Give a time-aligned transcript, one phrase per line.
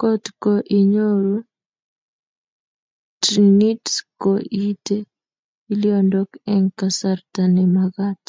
[0.00, 1.34] kotko inyoru
[3.22, 3.86] trnit
[4.20, 4.96] ko iite
[5.70, 8.22] olindok eng kasarta ne magat